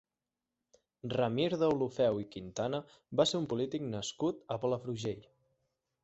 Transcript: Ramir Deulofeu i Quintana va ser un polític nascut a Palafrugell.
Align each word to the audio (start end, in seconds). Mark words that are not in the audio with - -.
Ramir 1.11 1.49
Deulofeu 1.63 2.17
i 2.23 2.25
Quintana 2.35 2.79
va 3.21 3.25
ser 3.31 3.37
un 3.41 3.45
polític 3.51 3.85
nascut 3.91 4.41
a 4.55 4.57
Palafrugell. 4.65 5.21